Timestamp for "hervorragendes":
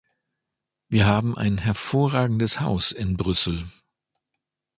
1.59-2.59